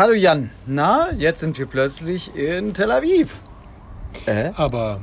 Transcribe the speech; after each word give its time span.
hallo 0.00 0.14
Jan. 0.14 0.48
Na, 0.66 1.12
jetzt 1.12 1.40
sind 1.40 1.58
wir 1.58 1.66
plötzlich 1.66 2.34
in 2.34 2.72
Tel 2.72 2.90
Aviv. 2.90 3.36
Äh? 4.24 4.50
Aber 4.56 5.02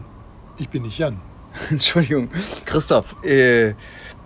ich 0.57 0.69
bin 0.69 0.81
nicht 0.81 0.97
Jan. 0.97 1.21
Entschuldigung, 1.69 2.29
Christoph. 2.65 3.15
Äh, 3.23 3.75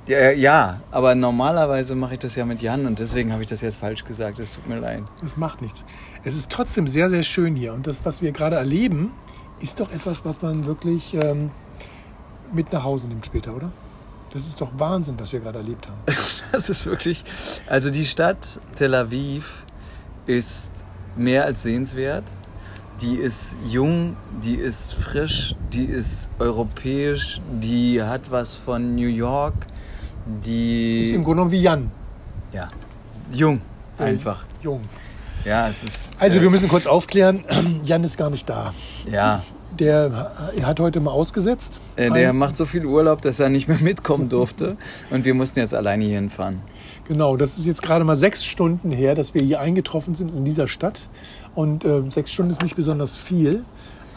ja, 0.08 0.32
ja, 0.32 0.80
aber 0.90 1.14
normalerweise 1.14 1.94
mache 1.94 2.14
ich 2.14 2.20
das 2.20 2.38
ja 2.38 2.46
mit 2.46 2.62
Jan 2.62 2.86
und 2.86 3.00
deswegen 3.00 3.34
habe 3.34 3.44
ich 3.44 3.50
das 3.50 3.60
jetzt 3.60 3.82
falsch 3.82 4.06
gesagt. 4.06 4.40
Es 4.40 4.54
tut 4.54 4.66
mir 4.70 4.80
leid. 4.80 5.04
Das 5.22 5.36
macht 5.36 5.62
nichts. 5.62 5.84
Es 6.24 6.36
ist 6.36 6.50
trotzdem 6.50 6.88
sehr, 6.88 7.10
sehr 7.10 7.24
schön 7.24 7.58
hier. 7.58 7.74
Und 7.74 7.86
das, 7.86 8.06
was 8.06 8.22
wir 8.22 8.32
gerade 8.32 8.56
erleben, 8.56 9.12
ist 9.60 9.82
doch 9.82 9.92
etwas, 9.92 10.24
was 10.24 10.42
man 10.42 10.66
wirklich 10.66 11.14
ähm, 11.16 11.52
mit 12.54 12.72
nach 12.72 12.86
Hause 12.86 13.10
nimmt 13.10 13.26
später, 13.26 13.54
oder? 13.58 13.74
Das 14.32 14.48
ist 14.48 14.62
doch 14.62 14.72
Wahnsinn, 14.80 15.16
was 15.20 15.34
wir 15.34 15.42
gerade 15.42 15.60
erlebt 15.60 15.90
haben. 15.90 16.00
Das 16.54 16.70
ist 16.70 16.86
wirklich. 16.86 17.24
Also 17.68 17.90
die 17.90 18.06
Stadt 18.06 18.60
Tel 18.76 18.94
Aviv 18.94 19.64
ist 20.38 20.72
mehr 21.16 21.46
als 21.46 21.64
sehenswert. 21.64 22.24
Die 23.02 23.16
ist 23.16 23.58
jung, 23.68 24.16
die 24.44 24.56
ist 24.56 24.94
frisch, 24.94 25.56
die 25.74 25.86
ist 25.86 26.30
europäisch, 26.38 27.42
die 27.60 28.02
hat 28.02 28.30
was 28.30 28.54
von 28.54 28.96
New 28.96 29.08
York, 29.08 29.56
die. 30.26 31.02
Ist 31.02 31.14
im 31.14 31.24
Grunde 31.24 31.38
genommen 31.38 31.52
wie 31.52 31.62
Jan. 31.62 31.92
Ja. 32.54 32.70
Jung, 33.32 33.62
einfach. 33.98 34.46
Jung. 34.62 34.82
Ja, 35.46 35.68
es 35.68 35.84
ist. 35.84 36.10
Also 36.20 36.38
äh, 36.38 36.42
wir 36.42 36.50
müssen 36.52 36.70
kurz 36.70 36.86
aufklären, 36.86 37.44
Jan 37.84 38.04
ist 38.04 38.18
gar 38.18 38.30
nicht 38.30 38.48
da. 38.48 38.74
Ja. 39.12 39.42
Der 39.80 40.32
er 40.56 40.68
hat 40.68 40.80
heute 40.80 41.00
mal 41.00 41.12
ausgesetzt. 41.12 41.82
Äh, 41.96 42.12
der 42.12 42.34
macht 42.34 42.56
so 42.56 42.66
viel 42.66 42.86
Urlaub, 42.86 43.22
dass 43.22 43.40
er 43.40 43.50
nicht 43.50 43.68
mehr 43.68 43.80
mitkommen 43.82 44.30
durfte. 44.30 44.78
Und 45.10 45.26
wir 45.26 45.34
mussten 45.34 45.60
jetzt 45.60 45.74
alleine 45.74 46.06
hier 46.06 46.16
hinfahren. 46.16 46.62
Genau, 47.08 47.38
das 47.38 47.58
ist 47.58 47.68
jetzt 47.68 47.82
gerade 47.82 48.06
mal 48.06 48.16
sechs 48.16 48.44
Stunden 48.44 48.92
her, 48.92 49.16
dass 49.16 49.34
wir 49.34 49.42
hier 49.42 49.60
eingetroffen 49.60 50.16
sind 50.16 50.36
in 50.36 50.46
dieser 50.46 50.68
Stadt. 50.68 51.10
Und 51.56 51.86
äh, 51.86 52.04
sechs 52.10 52.32
Stunden 52.32 52.52
ist 52.52 52.62
nicht 52.62 52.76
besonders 52.76 53.18
viel, 53.18 53.66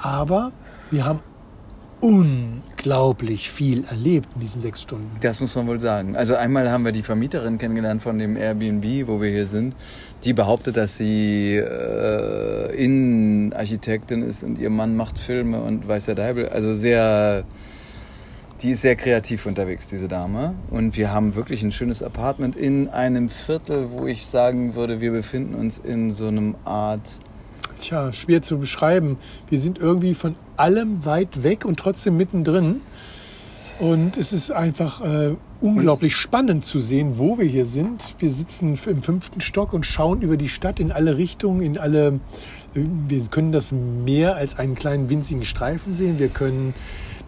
aber 0.03 0.53
wir 0.91 1.05
haben 1.05 1.21
unglaublich 2.05 3.51
viel 3.51 3.85
erlebt 3.85 4.29
in 4.35 4.41
diesen 4.43 4.61
sechs 4.61 4.83
Stunden. 4.83 5.11
Das 5.21 5.41
muss 5.41 5.55
man 5.55 5.67
wohl 5.67 5.81
sagen. 5.81 6.17
Also 6.17 6.37
einmal 6.37 6.71
haben 6.71 6.85
wir 6.85 6.93
die 6.93 7.03
Vermieterin 7.03 7.57
kennengelernt 7.57 8.03
von 8.03 8.19
dem 8.19 8.37
Airbnb, 8.37 9.09
wo 9.09 9.23
wir 9.23 9.31
hier 9.31 9.47
sind. 9.47 9.75
Die 10.25 10.35
behauptet, 10.35 10.77
dass 10.77 10.99
sie 10.99 11.57
äh, 11.57 12.75
Innenarchitektin 12.77 14.23
ist 14.23 14.45
und 14.45 14.59
ihr 14.59 14.69
Mann 14.69 14.97
macht 14.97 15.19
Filme 15.19 15.63
und 15.63 15.89
weiß 15.89 16.05
der 16.05 16.15
Deibel. 16.15 16.51
Also 16.51 16.75
sehr, 16.75 17.45
die 18.65 18.71
ist 18.71 18.81
sehr 18.81 18.97
kreativ 18.97 19.45
unterwegs, 19.45 19.89
diese 19.89 20.09
Dame. 20.09 20.55
Und 20.71 20.97
wir 20.97 21.13
haben 21.13 21.35
wirklich 21.35 21.63
ein 21.63 21.71
schönes 21.71 22.03
Apartment 22.03 22.57
in 22.57 22.89
einem 22.89 23.29
Viertel, 23.29 23.91
wo 23.91 24.07
ich 24.07 24.27
sagen 24.27 24.75
würde, 24.75 25.03
wir 25.03 25.13
befinden 25.13 25.55
uns 25.55 25.77
in 25.77 26.11
so 26.11 26.29
einem 26.29 26.55
Art 26.65 27.21
Tja, 27.81 28.13
schwer 28.15 28.41
zu 28.41 28.59
beschreiben. 28.59 29.19
Wir 29.51 29.59
sind 29.59 29.79
irgendwie 29.79 30.15
von 30.15 30.35
allem 30.57 31.05
weit 31.05 31.43
weg 31.43 31.67
und 31.67 31.79
trotzdem 31.79 32.17
mittendrin. 32.17 32.81
Und 33.81 34.17
es 34.17 34.33
ist 34.33 34.51
einfach 34.51 35.03
äh, 35.03 35.35
unglaublich 35.61 36.17
spannend 36.17 36.65
zu 36.65 36.79
sehen, 36.79 37.19
wo 37.19 37.37
wir 37.37 37.47
hier 37.47 37.67
sind. 37.67 38.15
Wir 38.19 38.31
sitzen 38.31 38.79
im 38.87 39.03
fünften 39.03 39.43
Stock 39.43 39.75
und 39.75 39.85
schauen 39.85 40.23
über 40.23 40.39
die 40.39 40.49
Stadt 40.49 40.81
in 40.81 40.91
alle 40.91 41.19
Richtungen, 41.19 41.61
in 41.61 41.77
alle. 41.77 42.21
Wir 42.75 43.21
können 43.31 43.53
das 43.53 43.73
Meer 43.73 44.37
als 44.37 44.59
einen 44.59 44.75
kleinen 44.75 45.09
winzigen 45.09 45.45
Streifen 45.45 45.95
sehen. 45.95 46.19
Wir 46.19 46.29
können 46.29 46.75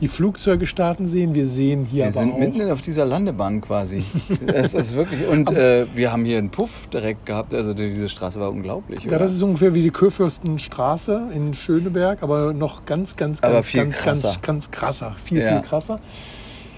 die 0.01 0.09
Flugzeuge 0.09 0.67
starten 0.67 1.07
sehen. 1.07 1.35
Wir 1.35 1.47
sehen 1.47 1.85
hier 1.87 1.99
Wir 1.99 2.05
aber 2.07 2.13
sind 2.13 2.33
auch. 2.33 2.39
mitten 2.39 2.71
auf 2.71 2.81
dieser 2.83 3.07
Landebahn 3.07 3.61
quasi. 3.61 4.03
Es 4.47 4.75
ist 4.75 4.97
wirklich 4.97 5.27
und 5.29 5.51
äh, 5.53 5.87
wir 5.95 6.13
haben 6.13 6.25
hier 6.25 6.39
einen 6.39 6.51
Puff 6.51 6.89
direkt 6.89 7.27
gehabt. 7.27 7.55
Also 7.55 7.73
diese 7.75 8.09
Straße 8.09 8.41
war 8.41 8.51
unglaublich. 8.51 9.05
Ja, 9.05 9.11
oder? 9.11 9.19
das 9.21 9.33
ist 9.33 9.43
ungefähr 9.43 9.75
wie 9.75 9.83
die 9.83 9.91
Kurfürstenstraße 9.91 11.29
in 11.35 11.55
Schöneberg, 11.55 12.23
aber 12.23 12.53
noch 12.53 12.85
ganz, 12.85 13.17
ganz, 13.17 13.41
ganz, 13.41 13.53
Aber 13.55 13.63
viel 13.63 13.85
ganz, 13.85 13.97
krasser. 13.99 14.29
ganz, 14.29 14.43
ganz 14.43 14.71
krasser. 14.71 15.17
Viel, 15.23 15.39
Ja. 15.41 15.53
viel 15.53 15.69
krasser. 15.69 16.01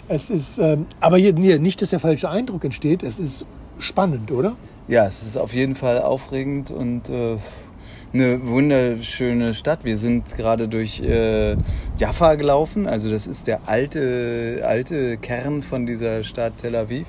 Es 0.09 0.31
ist, 0.31 0.59
ähm, 0.59 0.87
aber 1.01 1.17
hier, 1.19 1.33
nee, 1.33 1.59
nicht, 1.59 1.83
dass 1.83 1.91
der 1.91 2.01
falsche 2.01 2.29
Eindruck 2.31 2.65
entsteht. 2.65 3.03
Es 3.03 3.19
ist 3.19 3.45
spannend, 3.79 4.31
oder? 4.31 4.55
ja, 4.89 5.05
es 5.07 5.23
ist 5.23 5.37
auf 5.37 5.53
jeden 5.53 5.75
Fall 5.75 6.01
aufregend 6.01 6.71
und 6.71 7.11
äh, 7.11 7.37
eine 8.13 8.47
wunderschöne 8.47 9.55
Stadt. 9.55 9.85
Wir 9.85 9.97
sind 9.97 10.35
gerade 10.37 10.69
durch 10.69 11.01
äh, 11.01 11.57
Jaffa 11.99 12.35
gelaufen. 12.37 12.87
Also 12.87 13.11
das 13.11 13.27
ist 13.27 13.47
der 13.47 13.61
alte, 13.67 14.63
alte 14.67 15.19
Kern 15.19 15.63
von 15.63 15.87
dieser 15.87 16.23
Stadt 16.25 16.59
Tel 16.59 16.75
Aviv. 16.77 17.07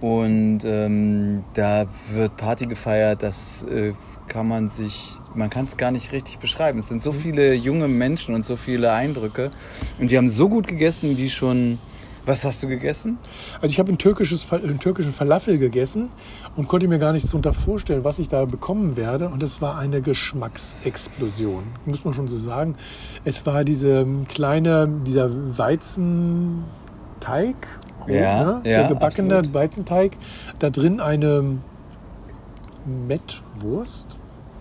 Und 0.00 0.60
ähm, 0.64 1.44
da 1.54 1.86
wird 2.12 2.36
Party 2.36 2.66
gefeiert. 2.66 3.22
Das 3.22 3.64
äh, 3.64 3.92
kann 4.28 4.48
man 4.48 4.68
sich, 4.68 5.12
man 5.34 5.50
kann 5.50 5.66
es 5.66 5.76
gar 5.76 5.90
nicht 5.90 6.12
richtig 6.12 6.38
beschreiben. 6.38 6.78
Es 6.78 6.88
sind 6.88 7.02
so 7.02 7.12
viele 7.12 7.54
junge 7.54 7.88
Menschen 7.88 8.34
und 8.34 8.44
so 8.44 8.56
viele 8.56 8.92
Eindrücke. 8.92 9.50
Und 9.98 10.10
wir 10.10 10.18
haben 10.18 10.28
so 10.28 10.48
gut 10.48 10.66
gegessen, 10.66 11.16
wie 11.16 11.30
schon. 11.30 11.78
Was 12.26 12.44
hast 12.44 12.62
du 12.62 12.66
gegessen? 12.66 13.18
Also 13.60 13.66
ich 13.66 13.78
habe 13.78 13.92
ein 13.92 13.98
türkisches, 13.98 14.52
einen 14.52 14.80
türkischen 14.80 15.12
Falafel 15.12 15.58
gegessen 15.58 16.10
und 16.56 16.66
konnte 16.66 16.88
mir 16.88 16.98
gar 16.98 17.12
nicht 17.12 17.26
so 17.28 17.36
unter 17.36 17.52
vorstellen, 17.52 18.02
was 18.02 18.18
ich 18.18 18.28
da 18.28 18.44
bekommen 18.44 18.96
werde. 18.96 19.28
Und 19.28 19.44
es 19.44 19.62
war 19.62 19.78
eine 19.78 20.02
Geschmacksexplosion, 20.02 21.62
muss 21.84 22.04
man 22.04 22.14
schon 22.14 22.26
so 22.26 22.36
sagen. 22.36 22.74
Es 23.24 23.46
war 23.46 23.62
diese 23.64 24.04
kleine, 24.28 24.88
dieser 25.06 25.30
Weizenteig, 25.56 26.64
Brot, 28.00 28.08
Ja, 28.10 28.44
ne? 28.44 28.60
ja, 28.64 28.80
der 28.80 28.88
gebackene 28.88 29.36
absolut. 29.36 29.54
Weizenteig. 29.54 30.16
Da 30.58 30.70
drin 30.70 31.00
eine 31.00 31.58
Mettwurst, 33.06 34.18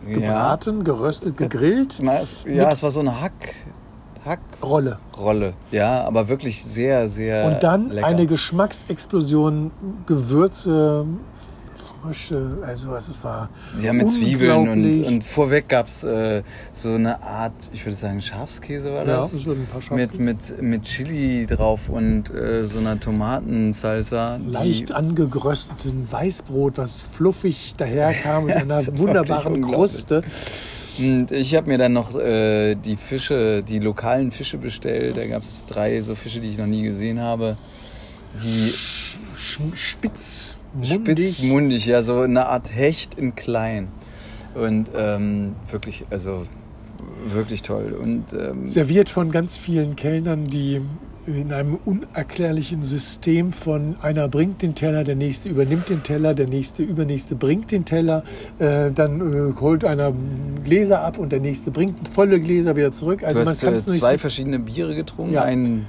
gebraten, 0.07 0.83
geröstet, 0.83 1.37
gegrillt, 1.37 1.97
Na, 2.01 2.19
es, 2.19 2.35
ja, 2.45 2.71
es 2.71 2.83
war 2.83 2.91
so 2.91 2.99
eine 2.99 3.21
Hack, 3.21 3.55
Hackrolle. 4.25 4.97
Rolle. 5.17 5.53
Ja, 5.71 6.03
aber 6.05 6.27
wirklich 6.27 6.63
sehr, 6.63 7.07
sehr 7.09 7.45
Und 7.45 7.63
dann 7.63 7.89
lecker. 7.89 8.07
eine 8.07 8.25
Geschmacksexplosion, 8.25 9.71
Gewürze, 10.07 11.05
frische, 12.01 12.57
also 12.65 12.89
was 12.89 13.07
es 13.07 13.15
war. 13.23 13.49
Ja, 13.81 13.93
mit 13.93 14.09
Zwiebeln 14.11 14.67
und, 14.67 15.05
und 15.05 15.23
vorweg 15.23 15.69
gab 15.69 15.87
es 15.87 16.03
äh, 16.03 16.43
so 16.73 16.93
eine 16.93 17.21
Art, 17.23 17.53
ich 17.73 17.83
würde 17.85 17.95
sagen, 17.95 18.21
Schafskäse 18.21 18.91
war 18.93 18.99
Ja, 19.07 19.17
das. 19.17 19.31
sind 19.31 19.47
ein 19.47 19.65
paar 19.67 19.81
mit, 19.95 20.11
Schafskäse. 20.13 20.21
mit, 20.21 20.61
mit 20.61 20.81
Chili 20.83 21.45
drauf 21.45 21.81
und 21.89 22.33
äh, 22.33 22.65
so 22.67 22.77
einer 22.79 22.99
Tomatensalsa. 22.99 24.39
leicht 24.45 24.91
angegrösteten 24.91 26.07
Weißbrot, 26.11 26.77
was 26.77 27.01
fluffig 27.01 27.73
daherkam 27.77 28.45
mit 28.45 28.55
einer 28.57 28.81
wunderbaren 28.97 29.61
Kruste. 29.61 30.21
Und 30.97 31.31
ich 31.31 31.55
habe 31.55 31.67
mir 31.67 31.77
dann 31.77 31.93
noch 31.93 32.15
äh, 32.15 32.75
die 32.75 32.95
Fische, 32.95 33.63
die 33.63 33.79
lokalen 33.79 34.31
Fische 34.31 34.57
bestellt. 34.57 35.17
Da 35.17 35.25
gab 35.27 35.43
es 35.43 35.65
drei 35.65 36.01
so 36.01 36.15
Fische, 36.15 36.39
die 36.39 36.49
ich 36.49 36.57
noch 36.57 36.67
nie 36.67 36.83
gesehen 36.83 37.19
habe. 37.19 37.57
Die 38.43 38.73
Sch- 39.35 39.75
Spitzmundig. 39.75 40.89
spitzmundig, 40.89 41.85
ja, 41.85 42.03
so 42.03 42.19
eine 42.21 42.47
Art 42.47 42.73
Hecht 42.75 43.15
in 43.15 43.35
klein. 43.35 43.87
Und 44.53 44.89
ähm, 44.95 45.55
wirklich, 45.69 46.05
also 46.09 46.43
wirklich 47.27 47.61
toll. 47.61 47.97
Und 47.99 48.33
ähm, 48.33 48.67
Serviert 48.67 49.09
von 49.09 49.31
ganz 49.31 49.57
vielen 49.57 49.95
Kellnern, 49.95 50.45
die 50.45 50.81
in 51.27 51.51
einem 51.51 51.75
unerklärlichen 51.85 52.83
System 52.83 53.51
von 53.51 53.95
einer 54.01 54.27
bringt 54.27 54.61
den 54.61 54.75
Teller, 54.75 55.03
der 55.03 55.15
nächste 55.15 55.49
übernimmt 55.49 55.89
den 55.89 56.03
Teller, 56.03 56.33
der 56.33 56.47
nächste 56.47 56.83
übernächste 56.83 57.35
bringt 57.35 57.71
den 57.71 57.85
Teller, 57.85 58.23
äh, 58.59 58.91
dann 58.91 59.51
äh, 59.51 59.59
holt 59.59 59.83
einer 59.83 60.13
Gläser 60.63 61.01
ab 61.01 61.17
und 61.17 61.31
der 61.31 61.39
nächste 61.39 61.71
bringt 61.71 62.07
volle 62.07 62.39
Gläser 62.39 62.75
wieder 62.75 62.91
zurück. 62.91 63.23
Also 63.23 63.39
du 63.39 63.45
man 63.45 63.47
hast 63.47 63.63
äh, 63.63 63.65
kann 63.65 63.75
es 63.75 63.85
zwei 63.85 64.13
nicht 64.13 64.21
verschiedene 64.21 64.59
Biere 64.59 64.95
getrunken. 64.95 65.33
Ja. 65.33 65.43
Ein 65.43 65.87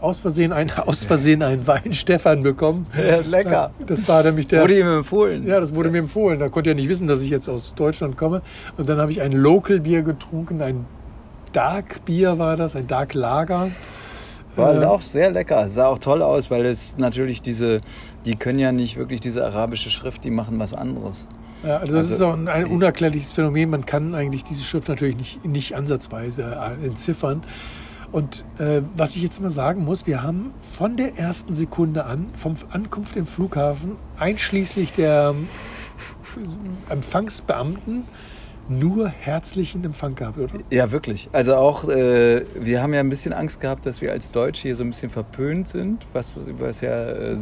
aus 0.00 0.18
Versehen 0.18 0.52
ein, 0.52 0.70
aus 0.72 1.04
Versehen 1.04 1.42
einen 1.42 1.66
Wein 1.66 1.92
Stefan 1.92 2.42
bekommen. 2.42 2.86
Ja, 2.96 3.20
lecker. 3.20 3.70
Das 3.86 4.08
war 4.08 4.24
nämlich 4.24 4.48
der. 4.48 4.62
wurde 4.62 4.78
ihm 4.78 4.88
empfohlen. 4.88 5.46
ja, 5.46 5.60
das 5.60 5.74
wurde 5.74 5.90
mir 5.90 5.98
empfohlen. 5.98 6.40
Da 6.40 6.48
konnte 6.48 6.70
er 6.70 6.74
nicht 6.74 6.88
wissen, 6.88 7.06
dass 7.06 7.22
ich 7.22 7.30
jetzt 7.30 7.48
aus 7.48 7.74
Deutschland 7.74 8.16
komme. 8.16 8.42
Und 8.76 8.88
dann 8.88 8.98
habe 8.98 9.12
ich 9.12 9.22
ein 9.22 9.32
Local 9.32 9.80
Bier 9.80 10.02
getrunken, 10.02 10.60
ein 10.60 10.86
Dark 11.52 12.04
Bier 12.04 12.38
war 12.38 12.56
das, 12.56 12.74
ein 12.74 12.86
Dark 12.86 13.14
Lager. 13.14 13.70
War 14.56 14.82
Äh, 14.82 14.84
auch 14.86 15.02
sehr 15.02 15.30
lecker. 15.30 15.68
Sah 15.68 15.86
auch 15.86 15.98
toll 15.98 16.22
aus, 16.22 16.50
weil 16.50 16.66
es 16.66 16.98
natürlich 16.98 17.42
diese, 17.42 17.80
die 18.24 18.36
können 18.36 18.58
ja 18.58 18.72
nicht 18.72 18.96
wirklich 18.96 19.20
diese 19.20 19.44
arabische 19.44 19.90
Schrift, 19.90 20.24
die 20.24 20.30
machen 20.30 20.58
was 20.58 20.74
anderes. 20.74 21.26
Ja, 21.64 21.78
also 21.78 21.94
das 21.94 22.10
Also, 22.10 22.14
ist 22.14 22.22
auch 22.22 22.34
ein, 22.34 22.48
ein 22.48 22.66
unerklärliches 22.66 23.32
Phänomen. 23.32 23.70
Man 23.70 23.86
kann 23.86 24.14
eigentlich 24.14 24.44
diese 24.44 24.62
Schrift 24.62 24.88
natürlich 24.88 25.16
nicht, 25.16 25.44
nicht 25.44 25.76
ansatzweise 25.76 26.42
äh, 26.42 26.86
entziffern. 26.86 27.44
Und 28.10 28.44
äh, 28.58 28.82
was 28.94 29.16
ich 29.16 29.22
jetzt 29.22 29.40
mal 29.40 29.48
sagen 29.48 29.84
muss, 29.86 30.06
wir 30.06 30.22
haben 30.22 30.52
von 30.60 30.98
der 30.98 31.16
ersten 31.16 31.54
Sekunde 31.54 32.04
an, 32.04 32.26
vom 32.36 32.54
Ankunft 32.70 33.16
im 33.16 33.24
Flughafen, 33.24 33.92
einschließlich 34.18 34.92
der 34.92 35.32
ähm, 35.34 35.48
Empfangsbeamten, 36.90 38.04
nur 38.68 39.08
herzlichen 39.08 39.84
Empfang 39.84 40.14
gehabt, 40.14 40.38
oder? 40.38 40.54
Ja, 40.70 40.90
wirklich. 40.92 41.28
Also 41.32 41.56
auch, 41.56 41.88
äh, 41.88 42.44
wir 42.54 42.82
haben 42.82 42.94
ja 42.94 43.00
ein 43.00 43.08
bisschen 43.08 43.32
Angst 43.32 43.60
gehabt, 43.60 43.86
dass 43.86 44.00
wir 44.00 44.12
als 44.12 44.30
Deutsche 44.30 44.62
hier 44.62 44.76
so 44.76 44.84
ein 44.84 44.90
bisschen 44.90 45.10
verpönt 45.10 45.68
sind, 45.68 46.06
was, 46.12 46.40
was 46.58 46.80
ja. 46.80 47.10
Äh, 47.10 47.36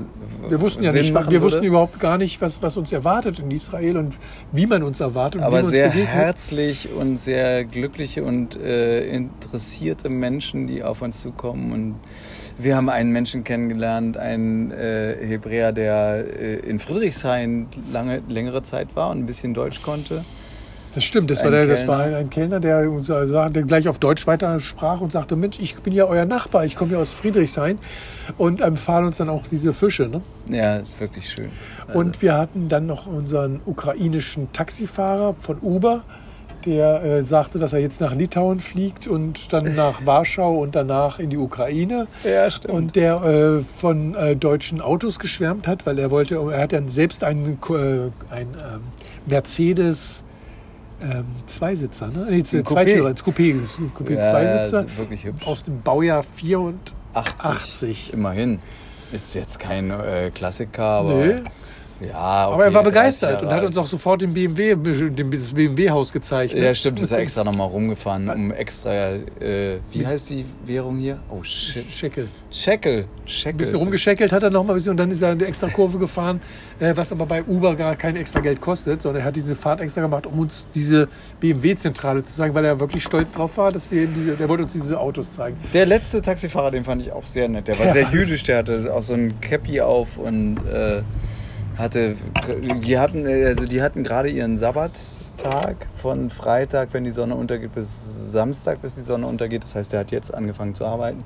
Wir 0.49 0.61
wussten 0.61 0.83
ja 0.83 0.93
Sinn 0.93 1.03
nicht, 1.03 1.15
machen 1.15 1.31
wir 1.31 1.41
würde. 1.41 1.55
wussten 1.55 1.65
überhaupt 1.65 2.01
gar 2.01 2.19
nicht, 2.19 2.41
was, 2.41 2.63
was 2.63 2.77
uns 2.77 2.93
erwartet 2.93 3.39
in 3.39 3.51
Israel 3.51 3.97
und 3.97 4.17
wie 4.53 4.67
man 4.67 4.83
uns 4.83 5.01
erwartet 5.01 5.41
und 5.41 5.47
wie 5.47 5.47
Aber 5.47 5.65
sehr 5.65 5.91
herzlich 5.91 6.89
und 6.93 7.17
sehr 7.17 7.65
glückliche 7.65 8.25
und 8.25 8.57
äh, 8.57 9.07
interessierte 9.09 10.09
Menschen, 10.09 10.67
die 10.67 10.83
auf 10.83 11.03
uns 11.03 11.21
zukommen. 11.21 11.73
Und 11.73 11.95
wir 12.59 12.77
haben 12.77 12.89
einen 12.89 13.11
Menschen 13.11 13.45
kennengelernt, 13.45 14.17
einen 14.17 14.71
äh, 14.71 15.17
Hebräer, 15.21 15.73
der 15.73 16.25
äh, 16.39 16.57
in 16.61 16.79
Friedrichshain 16.79 17.69
lange, 17.93 18.23
längere 18.29 18.63
Zeit 18.63 18.97
war 18.97 19.11
und 19.11 19.19
ein 19.19 19.27
bisschen 19.27 19.55
Deutsch 19.55 19.83
konnte. 19.83 20.25
Das 20.95 21.05
stimmt, 21.05 21.31
das 21.31 21.39
war, 21.39 21.47
Ein 21.47 21.53
der, 21.53 21.67
das 21.67 21.87
war 21.87 22.03
Kellner. 22.03 22.17
ein, 22.17 22.31
Kellner, 22.31 22.61
der 22.61 22.91
uns 22.91 23.07
sagte- 23.07 23.51
der 23.53 23.63
gleich 23.63 23.87
auf 23.89 23.99
Deutsch 23.99 24.27
weiter 24.27 24.59
sprach 24.59 25.01
und 25.01 25.13
sagte, 25.13 25.37
Mensch, 25.37 25.59
ich 25.61 25.77
bin 25.77 25.93
ja 25.93 26.05
euer 26.07 26.25
Nachbar, 26.25 26.65
ich 26.65 26.75
komme 26.75 26.93
ja 26.93 26.99
aus 26.99 27.13
Friedrichshain 27.13 27.79
und 28.39 28.61
empfahl 28.61 29.05
uns 29.05 29.19
dann 29.19 29.29
auch 29.29 29.45
diese 29.49 29.73
Fische. 29.73 30.09
Ne? 30.09 30.21
Ja, 30.51 30.77
ist 30.77 31.01
wirklich 31.01 31.29
schön. 31.31 31.49
Also, 31.87 31.99
Und 31.99 32.23
wir 32.23 32.37
hatten 32.37 32.69
dann 32.69 32.87
noch 32.87 33.07
unseren 33.07 33.61
ukrainischen 33.67 34.53
Taxifahrer 34.53 35.37
von 35.39 35.59
Uber, 35.63 36.03
der 36.67 37.03
äh, 37.05 37.23
sagte, 37.23 37.59
dass 37.59 37.73
er 37.73 37.79
jetzt 37.79 38.01
nach 38.03 38.15
Litauen 38.15 38.61
fliegt 38.61 39.07
und 39.09 39.53
dann 39.53 39.75
nach 39.77 40.05
Warschau 40.05 40.59
und 40.59 40.75
danach 40.75 41.19
in 41.19 41.31
die 41.31 41.39
Ukraine. 41.39 42.07
ja, 42.25 42.51
stimmt. 42.51 42.75
Und 42.75 42.97
der 42.97 43.23
äh, 43.23 43.61
von 43.79 44.15
äh, 44.17 44.35
deutschen 44.37 44.81
Autos 44.81 45.19
geschwärmt 45.21 45.67
hat, 45.69 45.87
weil 45.87 45.99
er 45.99 46.11
wollte, 46.11 46.35
er 46.35 46.61
hat 46.63 46.73
dann 46.73 46.89
selbst 46.89 47.23
einen 47.25 47.59
äh, 47.71 47.75
ein 48.35 48.49
ähm, 48.61 48.81
Mercedes 49.27 50.25
ähm, 51.03 51.25
Zweisitzer, 51.47 52.09
ne? 52.09 52.27
Nee, 52.29 52.37
Ein 52.37 52.45
Coupé. 52.45 52.65
Zweitürer, 52.65 53.11
Coupé, 53.11 53.55
Coupé 53.97 54.15
ja, 54.15 54.31
Zweisitzer 54.31 54.87
ist 54.87 54.99
wirklich 54.99 55.25
hübsch. 55.25 55.47
aus 55.47 55.65
dem 55.65 55.81
Baujahr 55.83 56.23
84. 56.23 56.97
80. 57.15 57.51
80. 57.51 58.13
Immerhin. 58.13 58.59
Ist 59.13 59.35
jetzt 59.35 59.59
kein 59.59 59.91
äh, 59.91 60.31
Klassiker, 60.33 60.85
aber. 60.85 61.15
Nee. 61.15 61.35
Ja, 62.01 62.47
okay, 62.49 62.55
Aber 62.55 62.65
er 62.65 62.75
war 62.75 62.83
30 62.83 62.85
begeistert 62.85 63.43
und 63.43 63.49
hat 63.51 63.63
uns 63.65 63.77
auch 63.77 63.87
sofort 63.87 64.23
den 64.23 64.33
BMW, 64.33 64.75
das 65.37 65.53
BMW-Haus 65.53 66.13
gezeigt. 66.13 66.55
ne? 66.55 66.65
Ja, 66.65 66.75
stimmt, 66.75 67.01
ist 67.01 67.11
ja 67.11 67.19
extra 67.19 67.45
nochmal 67.45 67.69
rumgefahren, 67.69 68.29
um 68.31 68.51
extra. 68.53 68.91
Äh, 69.41 69.79
wie 69.93 70.07
heißt 70.07 70.31
die 70.31 70.45
Währung 70.65 70.97
hier? 70.99 71.19
Oh 71.31 71.43
shit. 71.43 71.85
Scheckel. 71.91 72.29
Shekel. 72.51 73.01
Ein 73.25 73.29
Shekel. 73.29 73.53
bisschen 73.59 73.77
rumgescheckelt 73.77 74.33
hat 74.33 74.43
er 74.43 74.51
noch 74.51 74.65
mal 74.65 74.73
ein 74.73 74.77
bisschen 74.77 74.93
und 74.93 74.97
dann 74.97 75.11
ist 75.11 75.21
er 75.23 75.31
eine 75.33 75.45
extra 75.45 75.69
Kurve 75.69 75.99
gefahren, 75.99 76.41
äh, 76.79 76.93
was 76.97 77.13
aber 77.13 77.27
bei 77.27 77.45
Uber 77.45 77.77
gar 77.77 77.95
kein 77.97 78.17
extra 78.17 78.41
Geld 78.41 78.61
kostet, 78.61 79.03
sondern 79.03 79.23
er 79.23 79.27
hat 79.27 79.37
diese 79.37 79.55
Fahrt 79.55 79.81
extra 79.81 80.01
gemacht, 80.01 80.27
um 80.27 80.39
uns 80.39 80.67
diese 80.75 81.07
BMW-Zentrale 81.41 82.25
zu 82.25 82.35
zeigen, 82.35 82.55
weil 82.55 82.65
er 82.65 82.81
wirklich 82.81 83.03
stolz 83.03 83.33
drauf 83.33 83.57
war, 83.59 83.71
dass 83.71 83.91
wir 83.91 84.05
in 84.05 84.15
diese, 84.15 84.33
der 84.37 84.49
wollte 84.49 84.63
uns 84.65 84.73
diese 84.73 84.99
Autos 84.99 85.33
zeigen. 85.35 85.57
Der 85.75 85.87
letzte 85.87 86.23
Taxifahrer, 86.23 86.71
den 86.71 86.85
fand 86.85 87.03
ich 87.03 87.13
auch 87.13 87.25
sehr 87.25 87.49
nett. 87.49 87.69
Der 87.69 87.79
war 87.79 87.87
Ja. 87.87 87.93
sehr 87.93 88.09
jüdisch, 88.11 88.43
der 88.45 88.59
hatte 88.59 88.93
auch 88.95 89.03
so 89.03 89.15
ein 89.15 89.41
Cappy 89.41 89.81
auf 89.81 90.17
und 90.17 90.59
äh, 90.67 91.03
hatte. 91.81 92.17
Die 92.83 92.99
hatten, 92.99 93.27
also 93.27 93.67
die 93.67 93.83
hatten 93.83 94.05
gerade 94.05 94.29
ihren 94.29 94.59
Sabbattag 94.59 95.89
von 95.97 96.31
Freitag, 96.31 96.91
wenn 96.93 97.05
die 97.05 97.11
Sonne 97.11 97.35
untergeht, 97.35 97.75
bis 97.75 98.31
Samstag, 98.31 98.83
bis 98.83 98.95
die 98.95 99.03
Sonne 99.03 99.27
untergeht. 99.27 99.65
Das 99.65 99.75
heißt, 99.75 99.93
der 99.93 100.01
hat 100.01 100.11
jetzt 100.11 100.33
angefangen 100.33 100.75
zu 100.75 100.85
arbeiten. 100.85 101.25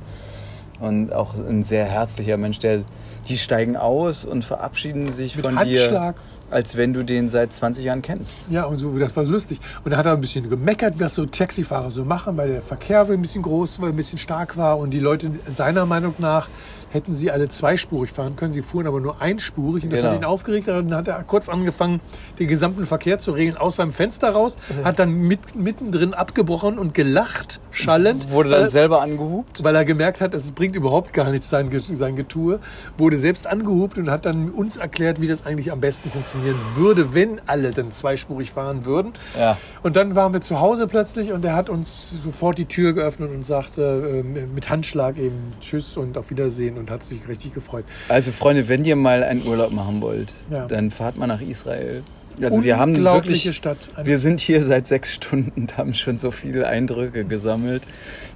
Und 0.81 1.13
auch 1.13 1.35
ein 1.35 1.63
sehr 1.63 1.85
herzlicher 1.85 2.37
Mensch, 2.37 2.59
der, 2.59 2.83
die 3.29 3.39
steigen 3.39 3.77
aus 3.77 4.25
und 4.25 4.45
verabschieden 4.45 5.11
sich 5.11 5.37
Mit 5.37 5.45
von 5.45 5.59
Handschlag. 5.59 6.17
dir, 6.17 6.21
als 6.51 6.77
wenn 6.77 6.93
du 6.93 7.05
den 7.05 7.29
seit 7.29 7.53
20 7.53 7.85
Jahren 7.85 8.03
kennst. 8.03 8.51
Ja, 8.51 8.65
und 8.65 8.79
so, 8.79 8.97
das 8.99 9.17
war 9.17 9.25
lustig. 9.25 9.59
Und 9.85 9.91
da 9.93 9.97
hat 9.97 10.07
er 10.07 10.13
ein 10.13 10.21
bisschen 10.21 10.49
gemeckert, 10.49 10.99
was 11.01 11.15
so 11.15 11.25
Taxifahrer 11.25 11.91
so 11.91 12.05
machen, 12.05 12.37
weil 12.37 12.49
der 12.53 12.63
Verkehr 12.63 13.03
ein 13.09 13.21
bisschen 13.23 13.43
groß 13.43 13.81
war, 13.81 13.89
ein 13.89 13.97
bisschen 13.97 14.19
stark 14.19 14.57
war 14.57 14.79
und 14.79 14.91
die 14.95 15.01
Leute 15.01 15.31
seiner 15.49 15.85
Meinung 15.87 16.15
nach 16.19 16.49
hätten 16.91 17.13
sie 17.13 17.33
alle 17.33 17.49
zweispurig 17.49 18.13
fahren 18.13 18.37
können. 18.37 18.53
Sie 18.53 18.63
fuhren 18.63 18.87
aber 18.87 19.01
nur 19.01 19.21
einspurig 19.21 19.83
und 19.83 19.93
das 19.93 20.01
Genau. 20.01 20.13
hat 20.13 20.19
ihn 20.21 20.25
aufgeregt. 20.25 20.69
Dann 20.69 20.95
hat 20.95 21.09
er 21.09 21.25
kurz 21.25 21.49
angefangen, 21.49 22.01
den 22.39 22.47
gesamten 22.47 22.85
Verkehr 22.85 23.19
zu 23.19 23.33
regeln 23.33 23.57
aus 23.57 23.77
seinem 23.77 23.91
Fenster 23.91 24.31
raus, 24.31 24.57
hat 24.85 25.01
dann 25.01 25.13
mit, 25.27 25.57
mittendrin 25.57 26.15
abgebrochen 26.15 26.79
und 26.79 26.95
gelacht, 26.95 27.61
schallend. 27.73 28.31
Wurde 28.31 28.51
weil- 28.53 28.61
dann 28.61 28.69
selber 28.69 29.03
angehupt. 29.03 29.65
weil 29.65 29.75
er 29.75 29.85
gemerkt 29.85 30.21
hat, 30.21 30.35
es 30.35 30.53
bringt 30.53 30.77
überhaupt 30.77 31.13
gar 31.13 31.31
nichts, 31.33 31.51
sein, 31.51 31.69
sein 31.81 32.15
Getue, 32.15 32.61
wurde 32.97 33.19
selbst 33.19 33.49
angehupt 33.49 33.99
und 33.99 34.09
hat 34.09 34.25
dann 34.25 34.51
uns 34.51 34.77
erklärt, 34.77 35.21
wie 35.21 35.27
das 35.27 35.45
eigentlich 35.45 35.73
am 35.73 35.81
besten 35.81 36.11
funktionieren 36.35 36.57
würde, 36.75 37.15
wenn 37.15 37.41
alle 37.47 37.71
dann 37.73 37.93
zweispurig 37.93 38.51
fahren 38.51 38.85
würden. 38.85 39.13
Ja. 39.39 39.57
Und 39.83 39.97
dann 39.97 40.17
waren 40.17 40.33
wir 40.33 40.41
zu 40.41 40.61
Hause 40.61 40.87
plötzlich 40.87 41.33
und 41.33 41.45
er 41.45 41.55
hat 41.55 41.71
uns 41.71 42.13
sofort 42.25 42.59
die 42.59 42.65
Tür 42.67 42.93
geöffnet 42.93 43.31
und 43.33 43.45
sagte 43.45 44.23
äh, 44.25 44.47
mit 44.47 44.69
Handschlag 44.69 45.17
eben 45.17 45.53
Tschüss 45.61 45.97
und 45.97 46.19
auf 46.19 46.31
Wiedersehen 46.31 46.77
und 46.79 46.91
hat 46.91 47.05
sich 47.05 47.27
richtig 47.29 47.55
gefreut. 47.55 47.85
Also 48.09 48.33
Freunde, 48.33 48.69
wenn 48.69 48.85
ihr 48.85 48.97
mal 48.97 49.23
einen 49.23 49.47
Urlaub 49.47 49.73
machen 49.73 50.01
wollt, 50.01 50.35
Ja. 50.51 50.67
dann 50.67 50.91
fahrt 50.91 51.17
mal 51.17 51.27
nach 51.27 51.41
Israel. 51.41 52.03
Also 52.43 52.65
wir 52.65 52.79
haben 52.81 52.97
wirklich, 52.97 53.55
Stadt. 53.55 53.79
Wir 54.03 54.19
sind 54.19 54.41
hier 54.41 54.65
seit 54.65 54.89
sechs 54.89 55.15
Stunden 55.15 55.53
und 55.55 55.79
haben 55.79 55.95
schon 55.95 56.19
so 56.19 56.33
viele 56.33 56.67
Eindrücke 56.67 57.25
gesammelt, 57.25 57.87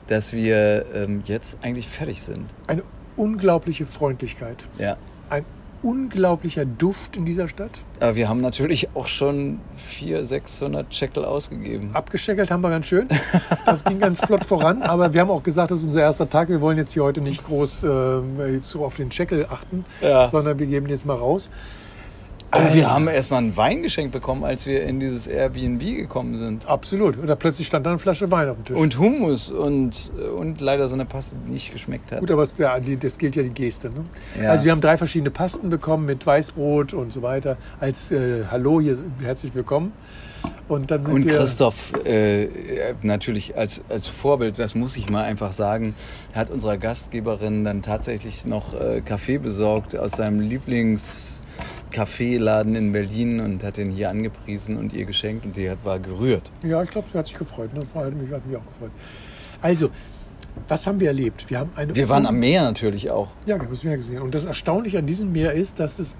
dass 0.06 0.32
wir 0.32 0.84
ähm, 0.94 1.22
jetzt 1.24 1.58
eigentlich 1.62 1.88
fertig 1.88 2.22
sind. 2.22 2.44
Eine 2.68 2.84
unglaubliche 3.16 3.86
Freundlichkeit. 3.86 4.58
Ja. 4.78 4.96
Ein 5.30 5.44
unglaublicher 5.82 6.64
Duft 6.64 7.16
in 7.16 7.24
dieser 7.24 7.48
Stadt. 7.48 7.70
Aber 8.00 8.14
wir 8.16 8.28
haben 8.28 8.40
natürlich 8.40 8.88
auch 8.94 9.06
schon 9.06 9.60
400, 9.76 10.26
600 10.26 10.94
Shekel 10.94 11.24
ausgegeben. 11.24 11.90
Abgescheckelt 11.94 12.50
haben 12.50 12.62
wir 12.62 12.70
ganz 12.70 12.86
schön. 12.86 13.08
Das 13.66 13.84
ging 13.84 13.98
ganz 14.00 14.20
flott 14.20 14.44
voran. 14.44 14.82
Aber 14.82 15.12
wir 15.14 15.20
haben 15.20 15.30
auch 15.30 15.42
gesagt, 15.42 15.70
das 15.70 15.80
ist 15.80 15.86
unser 15.86 16.02
erster 16.02 16.28
Tag. 16.28 16.48
Wir 16.48 16.60
wollen 16.60 16.76
jetzt 16.78 16.92
hier 16.92 17.02
heute 17.04 17.20
nicht 17.20 17.44
groß 17.46 17.84
äh, 17.84 18.52
jetzt 18.54 18.68
so 18.70 18.84
auf 18.84 18.96
den 18.96 19.10
Scheckel 19.12 19.46
achten, 19.50 19.84
Ja. 20.02 20.28
sondern 20.28 20.58
wir 20.58 20.66
geben 20.66 20.88
jetzt 20.88 21.06
mal 21.06 21.14
raus. 21.16 21.50
Aber 22.50 22.72
wir 22.72 22.90
haben 22.90 23.08
erstmal 23.08 23.42
ein 23.42 23.56
Wein 23.56 23.82
geschenkt 23.82 24.12
bekommen, 24.12 24.42
als 24.44 24.64
wir 24.64 24.82
in 24.82 25.00
dieses 25.00 25.26
Airbnb 25.26 25.80
gekommen 25.80 26.36
sind. 26.36 26.66
Absolut. 26.66 27.18
Und 27.18 27.26
da 27.26 27.34
plötzlich 27.34 27.66
stand 27.66 27.84
da 27.84 27.90
eine 27.90 27.98
Flasche 27.98 28.30
Wein 28.30 28.48
auf 28.48 28.56
dem 28.56 28.64
Tisch. 28.64 28.76
Und 28.76 28.98
Hummus 28.98 29.50
und, 29.50 30.10
und 30.36 30.60
leider 30.60 30.88
so 30.88 30.94
eine 30.94 31.04
Paste, 31.04 31.36
die 31.46 31.52
nicht 31.52 31.72
geschmeckt 31.72 32.10
hat. 32.10 32.20
Gut, 32.20 32.30
aber 32.30 32.46
ja, 32.56 32.80
die, 32.80 32.96
das 32.96 33.18
gilt 33.18 33.36
ja 33.36 33.42
die 33.42 33.50
Geste. 33.50 33.90
Ne? 33.90 34.02
Ja. 34.42 34.50
Also 34.50 34.64
wir 34.64 34.72
haben 34.72 34.80
drei 34.80 34.96
verschiedene 34.96 35.30
Pasten 35.30 35.68
bekommen 35.68 36.06
mit 36.06 36.26
Weißbrot 36.26 36.94
und 36.94 37.12
so 37.12 37.20
weiter. 37.20 37.58
Als 37.80 38.10
äh, 38.12 38.44
Hallo, 38.50 38.80
hier 38.80 38.96
herzlich 39.22 39.54
willkommen. 39.54 39.92
Und 40.68 40.90
dann 40.90 41.04
sind 41.04 41.14
Und. 41.14 41.26
Christoph, 41.26 41.92
äh, 42.04 42.48
natürlich 43.02 43.56
als, 43.56 43.80
als 43.88 44.06
Vorbild, 44.06 44.58
das 44.58 44.74
muss 44.74 44.96
ich 44.96 45.08
mal 45.10 45.24
einfach 45.24 45.52
sagen, 45.52 45.94
hat 46.34 46.50
unserer 46.50 46.76
Gastgeberin 46.76 47.64
dann 47.64 47.82
tatsächlich 47.82 48.44
noch 48.44 48.78
äh, 48.78 49.00
Kaffee 49.00 49.38
besorgt 49.38 49.96
aus 49.96 50.12
seinem 50.12 50.40
Lieblings-Kaffeeladen 51.98 52.74
in 52.74 52.92
Berlin 52.92 53.40
und 53.40 53.62
hat 53.64 53.76
den 53.76 53.90
hier 53.90 54.10
angepriesen 54.10 54.76
und 54.76 54.92
ihr 54.92 55.04
geschenkt 55.04 55.44
und 55.44 55.56
sie 55.56 55.70
hat, 55.70 55.84
war 55.84 55.98
gerührt. 55.98 56.50
Ja, 56.62 56.82
ich 56.82 56.90
glaube, 56.90 57.08
sie 57.12 57.18
hat 57.18 57.26
sich 57.26 57.36
gefreut. 57.36 57.74
Ne? 57.74 57.80
Das 57.80 57.94
hat 57.94 58.14
mich, 58.14 58.30
hat 58.30 58.46
mich 58.46 58.56
auch 58.56 58.66
gefreut. 58.66 58.90
Also, 59.60 59.90
was 60.66 60.86
haben 60.86 60.98
wir 60.98 61.08
erlebt? 61.08 61.48
Wir 61.48 61.60
haben 61.60 61.70
eine. 61.76 61.94
Wir 61.94 62.08
waren 62.08 62.26
am 62.26 62.38
Meer 62.38 62.62
natürlich 62.62 63.10
auch. 63.10 63.28
Ja, 63.46 63.56
wir 63.56 63.60
haben 63.60 63.70
das 63.70 63.84
Meer 63.84 63.96
gesehen. 63.96 64.22
Und 64.22 64.34
das 64.34 64.44
Erstaunliche 64.44 64.98
an 64.98 65.06
diesem 65.06 65.32
Meer 65.32 65.52
ist, 65.52 65.78
dass 65.78 65.98
es 65.98 66.16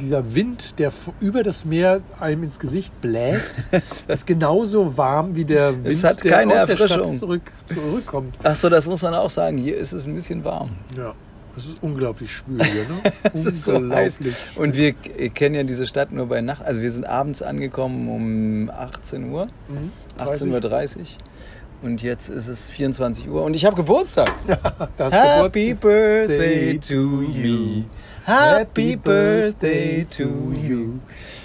dieser 0.00 0.34
Wind, 0.34 0.78
der 0.78 0.92
über 1.20 1.42
das 1.42 1.64
Meer 1.64 2.00
einem 2.18 2.44
ins 2.44 2.58
Gesicht 2.58 3.00
bläst, 3.00 3.66
ist 4.08 4.26
genauso 4.26 4.96
warm 4.96 5.36
wie 5.36 5.44
der 5.44 5.72
Wind, 5.72 5.86
Es 5.86 6.04
hat 6.04 6.22
der 6.24 6.32
keine 6.32 6.62
aus 6.62 6.66
der 6.66 6.76
Stadt 6.76 7.06
zurück, 7.16 7.52
zurückkommt. 7.66 8.36
Ach 8.42 8.56
so, 8.56 8.68
das 8.68 8.88
muss 8.88 9.02
man 9.02 9.14
auch 9.14 9.30
sagen. 9.30 9.58
Hier 9.58 9.76
ist 9.76 9.92
es 9.92 10.06
ein 10.06 10.14
bisschen 10.14 10.44
warm. 10.44 10.70
Ja, 10.96 11.14
das 11.56 11.64
ist 11.66 11.82
unglaublich 11.82 12.30
schwül 12.32 12.62
hier. 12.62 12.82
Ne? 12.84 13.12
Es 13.32 13.46
ist 13.46 13.64
so 13.64 13.72
heiß. 13.74 14.18
Unglaublich. 14.18 14.36
Und 14.56 14.76
wir 14.76 14.92
kennen 15.30 15.54
ja 15.56 15.62
diese 15.64 15.86
Stadt 15.86 16.12
nur 16.12 16.26
bei 16.26 16.40
Nacht. 16.42 16.64
Also 16.64 16.80
wir 16.82 16.90
sind 16.92 17.04
abends 17.06 17.42
angekommen 17.42 18.08
um 18.08 18.70
18 18.70 19.30
Uhr, 19.32 19.46
Mhm. 19.68 19.90
18.30 20.18 20.98
Uhr. 20.98 21.04
Und 21.82 22.02
jetzt 22.02 22.30
ist 22.30 22.48
es 22.48 22.68
24 22.68 23.28
Uhr 23.28 23.42
und 23.42 23.54
ich 23.54 23.64
habe 23.64 23.76
Geburtstag. 23.76 24.32
Das 24.96 25.12
Happy 25.12 25.70
Geburtstag- 25.74 25.80
birthday 25.80 26.78
to 26.78 26.94
me. 27.34 27.84
Happy 28.24 28.96
birthday 28.96 30.04
to 30.10 30.22
you. 30.52 30.94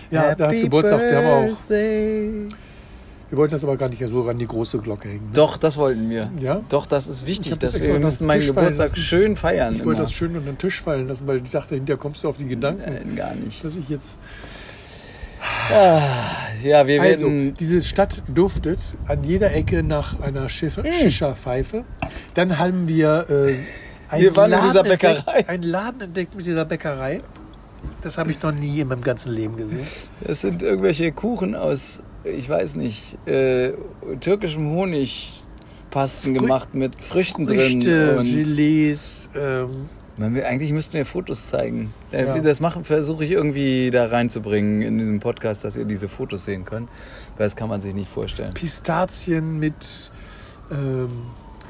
Ja, 0.10 0.34
der 0.36 0.48
hat 0.48 0.56
Geburtstag. 0.62 1.00
Wir, 1.02 1.18
haben 1.18 1.50
auch. 1.52 1.70
Wir 3.32 3.38
wollten 3.38 3.54
das 3.54 3.64
aber 3.64 3.76
gar 3.78 3.90
nicht 3.90 4.06
so 4.08 4.30
an 4.30 4.38
die 4.38 4.46
große 4.46 4.78
Glocke 4.78 5.08
hängen. 5.10 5.26
Ne? 5.28 5.32
Doch, 5.34 5.58
das 5.58 5.78
wollten 5.78 6.08
wir. 6.10 6.30
Ja? 6.40 6.62
Doch, 6.70 6.86
das 6.86 7.08
ist 7.08 7.24
Ich 7.24 7.28
wichtig. 7.28 7.52
das 7.54 7.60
Dass 7.60 7.76
extra 7.78 7.94
wir 7.94 8.00
müssen 8.00 8.28
meinen 8.28 8.46
Geburtstag 8.46 8.96
schön 8.96 9.36
feiern. 9.36 9.74
Ich 9.76 9.80
wollte 9.86 9.98
immer. 10.00 10.04
das 10.04 10.14
schön 10.14 10.36
unter 10.36 10.52
den 10.52 10.58
Tisch 10.60 10.80
fallen 10.82 11.08
lassen, 11.08 11.28
weil 11.28 11.42
ich 11.42 11.50
dachte, 11.50 11.74
hinterher 11.76 11.98
kommst 11.98 12.24
du 12.24 12.30
auf 12.30 12.38
die 12.38 12.46
Gedanken, 12.48 12.84
Nein, 12.86 13.16
gar 13.16 13.34
nicht. 13.34 13.64
dass 13.66 13.76
ich 13.76 13.90
jetzt. 13.90 14.20
Ah, 15.74 16.02
ja, 16.64 16.86
wir 16.86 17.02
Also, 17.02 17.26
werden. 17.26 17.54
diese 17.60 17.82
Stadt 17.82 18.22
duftet 18.28 18.80
an 19.08 19.24
jeder 19.24 19.52
Ecke 19.54 19.82
nach 19.82 20.20
einer 20.20 20.50
Schiffe, 20.50 20.82
Mm. 20.84 20.92
Shisha-Pfeife. 20.92 21.84
Dann 22.36 22.60
haben 22.60 22.88
wir. 22.88 23.26
Äh, 23.30 23.56
einen 24.10 24.24
Wir 24.24 24.36
waren 24.36 24.52
in 24.52 24.62
dieser 24.62 24.74
Laden 24.84 24.90
Bäckerei. 24.90 25.16
Entdeckt, 25.20 25.50
einen 25.50 25.64
Laden 25.64 26.02
entdeckt 26.02 26.36
mit 26.36 26.46
dieser 26.46 26.66
Bäckerei. 26.66 27.22
Das 28.02 28.18
habe 28.18 28.30
ich 28.32 28.42
noch 28.44 28.52
nie 28.52 28.82
in 28.82 28.90
meinem 28.90 29.02
ganzen 29.02 29.34
Leben 29.34 29.56
gesehen. 29.56 29.88
Das 30.22 30.42
sind 30.42 30.62
irgendwelche 30.62 31.12
Kuchen 31.14 31.56
aus, 31.56 32.04
ich 32.24 32.48
weiß 32.50 32.76
nicht, 32.76 33.18
äh, 33.28 33.74
türkischem 34.20 34.70
Honigpasten 34.72 36.34
gemacht 36.34 36.74
mit 36.74 37.00
Früchten 37.00 37.48
drin. 37.48 37.82
Früchte, 37.82 38.18
Und 38.20 38.26
Gelees, 38.26 39.30
ähm, 39.36 39.90
man 40.18 40.40
eigentlich 40.44 40.72
müssten 40.72 40.94
wir 40.94 41.06
Fotos 41.06 41.48
zeigen. 41.48 41.94
Äh, 42.12 42.26
Ja. 42.26 42.40
Das 42.40 42.62
versuche 42.84 43.24
ich 43.24 43.32
irgendwie 43.32 43.90
da 43.92 44.08
reinzubringen 44.08 44.82
in 44.82 44.98
diesem 44.98 45.20
Podcast, 45.20 45.64
dass 45.64 45.76
ihr 45.76 45.86
diese 45.86 46.10
Fotos 46.10 46.46
sehen 46.46 46.66
könnt. 46.66 46.90
Weil 47.38 47.46
das 47.46 47.56
kann 47.56 47.70
man 47.70 47.82
sich 47.82 47.96
nicht 47.96 48.10
vorstellen. 48.10 48.54
Pistazien 48.54 49.58
mit 49.58 50.12
ähm, 50.70 51.10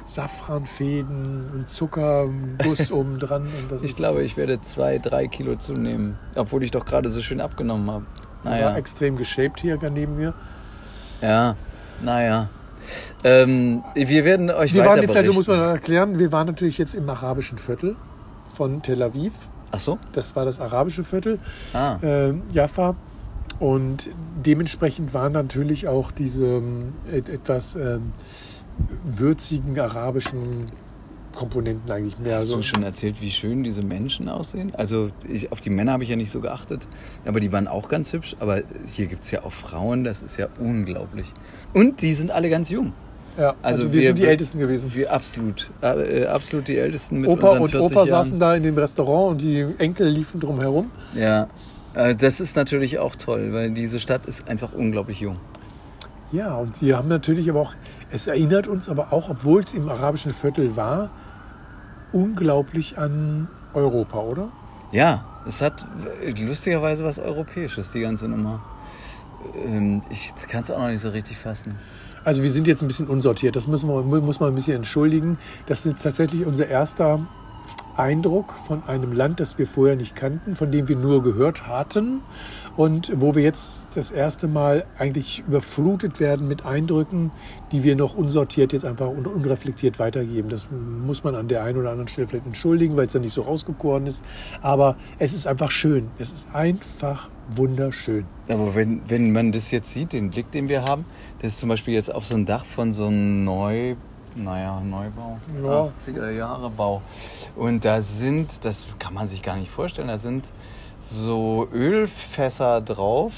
Safranfäden 0.05 1.50
und 1.53 1.70
Zuckerguss 1.70 2.91
oben 2.91 3.20
dran. 3.20 3.48
Ich 3.84 3.96
glaube, 3.96 4.24
ich 4.24 4.36
werde 4.36 4.60
zwei, 4.62 4.98
drei 4.98 5.27
Kilo 5.27 5.55
zunehmen. 5.55 6.17
Obwohl 6.36 6.63
ich 6.63 6.72
doch 6.72 6.84
gerade 6.84 7.10
so 7.10 7.22
schön 7.22 7.39
abgenommen 7.39 7.89
habe. 7.89 8.05
War 8.43 8.51
Naja. 8.53 8.75
extrem 8.77 9.17
geshaped 9.17 9.60
hier 9.62 9.77
neben 9.93 10.15
mir. 10.17 10.33
Ja, 11.21 11.55
naja. 12.01 12.50
Ähm, 13.24 13.83
wir 13.93 14.25
werden 14.25 14.50
euch 14.50 14.74
Wir 14.74 14.81
weiter 14.81 14.89
waren 14.91 15.01
jetzt, 15.03 15.15
also 15.15 15.33
muss 15.33 15.48
man 15.48 15.60
erklären, 15.60 16.17
wir 16.17 16.31
waren 16.31 16.48
natürlich 16.48 16.77
jetzt 16.79 16.95
im 16.95 17.07
arabischen 17.10 17.57
Viertel 17.60 17.95
von 18.48 18.81
Tel 18.81 19.03
Aviv. 19.03 19.33
Ach 19.71 19.79
so? 19.79 20.00
Das 20.13 20.36
war 20.36 20.45
das 20.45 20.60
arabische 20.60 21.03
Viertel, 21.03 21.39
Ah. 21.74 21.98
äh, 22.01 22.33
Jaffa. 22.51 22.95
Und 23.60 24.10
dementsprechend 24.43 25.13
waren 25.13 25.31
natürlich 25.33 25.88
auch 25.88 26.10
diese 26.10 26.63
et- 27.12 27.29
etwas 27.29 27.75
ähm, 27.75 28.13
würzigen 29.03 29.79
arabischen 29.79 30.65
Komponenten 31.34 31.90
eigentlich 31.92 32.18
mehr. 32.20 32.36
Hast 32.38 32.48
so. 32.50 32.58
du 32.58 32.62
schon 32.64 32.84
erzählt, 32.84 33.22
wie 33.22 33.32
schön 33.32 33.64
diese 33.64 33.82
Menschen 33.82 34.30
aussehen? 34.30 34.74
Also 34.76 35.10
ich, 35.28 35.52
auf 35.52 35.60
die 35.60 35.70
Männer 35.70 35.94
habe 35.94 36.04
ich 36.04 36.10
ja 36.10 36.16
nicht 36.16 36.32
so 36.32 36.40
geachtet, 36.42 36.88
aber 37.26 37.40
die 37.40 37.52
waren 37.52 37.68
auch 37.68 37.90
ganz 37.90 38.14
hübsch. 38.14 38.36
Aber 38.40 38.62
hier 38.86 39.08
gibt 39.08 39.24
es 39.24 39.32
ja 39.32 39.44
auch 39.44 39.52
Frauen, 39.52 40.04
das 40.04 40.22
ist 40.22 40.38
ja 40.38 40.48
unglaublich. 40.60 41.28
Und 41.74 42.02
die 42.02 42.14
sind 42.14 42.32
alle 42.32 42.50
ganz 42.50 42.70
jung. 42.70 42.94
ja, 43.38 43.56
also, 43.62 43.84
also 43.84 43.94
wir, 43.94 44.02
wir- 44.02 44.08
sind 44.08 44.20
die 44.20 44.26
Ältesten 44.26 44.60
gewesen. 44.60 44.94
Wir 44.94 45.12
absolut, 45.12 45.70
äh, 45.82 46.26
absolut 46.26 46.68
die 46.68 46.78
Ältesten 46.78 47.22
mit 47.22 47.30
Opa 47.30 47.48
unseren 47.50 47.62
und 47.64 47.70
40 47.70 47.92
Opa 47.98 48.06
Jahren. 48.06 48.24
saßen 48.26 48.40
da 48.40 48.56
in 48.56 48.64
dem 48.64 48.78
Restaurant 48.78 49.32
und 49.32 49.42
die 49.42 49.66
Enkel 49.78 50.08
liefen 50.10 50.40
drum 50.40 50.60
herum. 50.60 50.92
Ja, 51.16 51.48
äh, 51.94 52.16
das 52.16 52.40
ist 52.42 52.56
natürlich 52.56 53.00
auch 53.00 53.16
toll, 53.16 53.54
weil 53.54 53.72
diese 53.72 54.00
Stadt 54.00 54.26
ist 54.26 54.50
einfach 54.50 54.74
unglaublich 54.74 55.20
jung. 55.22 55.38
Ja, 56.32 56.56
und 56.56 56.80
die 56.80 56.94
haben 56.96 57.10
natürlich 57.10 57.50
aber 57.50 57.60
auch, 57.60 57.74
es 58.10 58.28
erinnert 58.28 58.68
uns 58.68 58.88
aber 58.88 59.12
auch, 59.12 59.30
obwohl 59.30 59.62
es 59.62 59.74
im 59.74 59.90
arabischen 59.90 60.34
Viertel 60.34 60.76
war, 60.78 61.10
unglaublich 62.14 62.98
an 62.98 63.48
Europa, 63.74 64.20
oder? 64.20 64.50
Ja, 64.92 65.26
es 65.48 65.62
hat 65.62 65.86
lustigerweise 66.40 67.04
was 67.04 67.20
Europäisches, 67.20 67.92
die 67.92 68.02
ganze 68.02 68.28
Nummer. 68.28 68.62
Ähm, 69.66 70.02
Ich 70.10 70.34
kann 70.48 70.64
es 70.64 70.72
auch 70.72 70.80
noch 70.80 70.88
nicht 70.88 71.02
so 71.02 71.10
richtig 71.10 71.38
fassen. 71.38 71.76
Also 72.24 72.44
wir 72.44 72.52
sind 72.52 72.68
jetzt 72.68 72.82
ein 72.82 72.88
bisschen 72.88 73.08
unsortiert, 73.08 73.56
das 73.56 73.68
müssen 73.68 73.90
wir, 73.90 74.04
muss 74.04 74.40
man 74.40 74.50
ein 74.50 74.56
bisschen 74.56 74.76
entschuldigen. 74.76 75.38
Das 75.66 75.86
ist 75.86 76.02
tatsächlich 76.04 76.46
unser 76.46 76.68
erster 76.68 77.20
Eindruck 77.98 78.53
von 78.53 78.84
einem 78.88 79.12
Land, 79.12 79.39
das 79.39 79.58
wir 79.58 79.68
vorher 79.68 79.96
nicht 79.96 80.15
kannten, 80.15 80.56
von 80.56 80.72
dem 80.72 80.88
wir 80.88 80.98
nur 80.98 81.22
gehört 81.24 81.68
hatten 81.68 82.22
und 82.77 83.12
wo 83.15 83.36
wir 83.36 83.44
jetzt 83.44 83.96
das 83.96 84.12
erste 84.12 84.48
Mal 84.48 84.86
eigentlich 84.98 85.44
überflutet 85.48 86.20
werden 86.20 86.48
mit 86.48 86.65
Eindrücken, 86.65 87.32
die 87.72 87.84
wir 87.84 87.96
noch 87.96 88.15
unsortiert 88.15 88.74
jetzt 88.74 88.86
einfach 88.86 89.08
und 89.08 89.27
unreflektiert 89.27 90.00
weitergeben. 90.00 90.50
Das 90.50 90.68
muss 90.72 91.24
man 91.24 91.36
an 91.36 91.48
der 91.48 91.63
einen 91.63 91.77
oder 91.77 91.91
anderen 91.91 92.08
Stelle 92.08 92.27
vielleicht 92.27 92.48
entschuldigen, 92.48 92.96
weil 92.96 93.08
es 93.08 93.13
dann 93.13 93.22
nicht 93.22 93.34
so 93.34 93.41
rausgekoren 93.41 94.08
ist. 94.08 94.24
Aber 94.62 94.96
es 95.20 95.34
ist 95.34 95.48
einfach 95.48 95.70
schön. 95.70 96.08
Es 96.18 96.32
ist 96.32 96.48
einfach 96.53 97.30
wunderschön. 97.56 98.25
Aber 98.50 98.74
wenn, 98.75 99.01
wenn 99.08 99.32
man 99.32 99.51
das 99.51 99.72
jetzt 99.72 99.91
sieht, 99.91 100.13
den 100.13 100.30
Blick, 100.30 100.51
den 100.51 100.70
wir 100.70 100.84
haben, 100.84 101.06
das 101.41 101.53
ist 101.53 101.60
zum 101.60 101.70
Beispiel 101.70 101.94
jetzt 101.94 102.13
auf 102.13 102.25
so 102.25 102.36
ein 102.36 102.46
Dach 102.46 102.65
von 102.65 102.94
so 102.94 103.08
einem 103.08 103.44
Neu, 103.44 103.96
naja, 104.36 104.80
Neubau, 104.82 105.38
Ja. 105.64 105.90
80er 106.00 106.30
Jahre 106.32 106.70
Bau. 106.70 107.02
Und 107.56 107.86
da 107.86 108.02
sind, 108.02 108.64
das 108.66 108.88
kann 109.00 109.14
man 109.14 109.28
sich 109.28 109.42
gar 109.42 109.56
nicht 109.56 109.72
vorstellen, 109.72 110.08
da 110.08 110.18
sind 110.18 110.52
so 111.00 111.68
Ölfässer 111.74 112.82
drauf, 112.82 113.34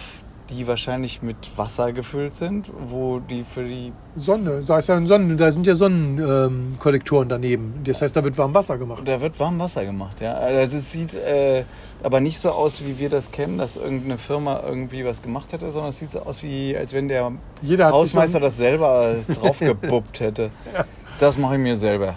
die 0.54 0.68
wahrscheinlich 0.68 1.22
mit 1.22 1.36
Wasser 1.56 1.92
gefüllt 1.92 2.36
sind, 2.36 2.72
wo 2.88 3.20
die 3.20 3.44
für 3.44 3.64
die 3.64 3.92
Sonne, 4.16 4.64
da, 4.66 4.78
ist 4.78 4.88
ja 4.88 4.96
ein 4.96 5.08
Sonnen, 5.08 5.38
da 5.38 5.52
sind 5.52 5.66
ja 5.66 5.74
Sonnenkollektoren 5.74 7.26
ähm, 7.26 7.30
daneben. 7.30 7.74
Das 7.84 8.02
heißt, 8.02 8.16
da 8.16 8.24
wird 8.24 8.38
warm 8.38 8.54
Wasser 8.54 8.78
gemacht. 8.78 9.02
Da 9.06 9.20
wird 9.20 9.40
warm 9.40 9.60
Wasser 9.60 9.86
gemacht, 9.86 10.22
ja. 10.22 10.34
Also 10.34 10.78
es 10.78 10.92
sieht 10.92 11.16
äh, 11.16 11.64
aber 12.04 12.20
nicht 12.20 12.40
so 12.40 12.52
aus, 12.52 12.84
wie 12.86 13.00
wir 13.00 13.10
das 13.10 13.32
kennen, 13.32 13.58
dass 13.58 13.76
irgendeine 13.76 14.18
Firma 14.18 14.62
irgendwie 14.68 15.04
was 15.06 15.22
gemacht 15.22 15.52
hätte, 15.54 15.72
sondern 15.72 15.90
es 15.90 16.00
sieht 16.00 16.12
so 16.12 16.20
aus, 16.20 16.44
wie 16.44 16.78
als 16.78 16.94
wenn 16.94 17.08
der 17.08 17.32
Hausmeister 17.80 18.40
das 18.40 18.58
selber 18.58 19.16
draufgebuppt 19.28 20.20
hätte. 20.20 20.52
Das 21.20 21.38
mache 21.38 21.54
ich 21.54 21.62
mir 21.62 21.78
selber. 21.78 22.16